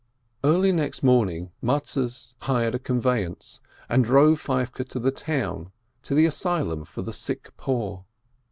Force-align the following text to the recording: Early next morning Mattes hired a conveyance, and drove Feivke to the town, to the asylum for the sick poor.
Early 0.43 0.71
next 0.71 1.03
morning 1.03 1.51
Mattes 1.61 2.33
hired 2.39 2.73
a 2.73 2.79
conveyance, 2.79 3.59
and 3.87 4.03
drove 4.03 4.41
Feivke 4.41 4.83
to 4.89 4.97
the 4.99 5.11
town, 5.11 5.71
to 6.01 6.15
the 6.15 6.25
asylum 6.25 6.85
for 6.85 7.03
the 7.03 7.13
sick 7.13 7.51
poor. 7.55 8.03